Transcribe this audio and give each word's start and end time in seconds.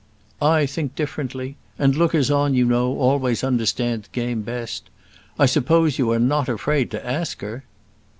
"I 0.41 0.65
think 0.65 0.95
differently; 0.95 1.57
and 1.77 1.95
lookers 1.95 2.31
on, 2.31 2.55
you 2.55 2.65
know, 2.65 2.97
always 2.97 3.43
understand 3.43 4.05
the 4.05 4.09
game 4.13 4.41
best. 4.41 4.89
I 5.37 5.45
suppose 5.45 5.99
you 5.99 6.09
are 6.09 6.17
not 6.17 6.49
afraid 6.49 6.89
to 6.89 7.07
ask 7.07 7.41
her." 7.41 7.65